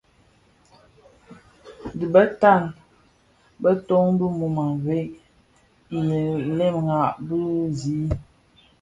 [1.97, 2.61] Dhi bëtan
[3.61, 5.09] beton bi mum a veg
[5.97, 5.99] i
[6.57, 6.89] læham
[7.27, 7.37] bë
[7.79, 7.97] zi.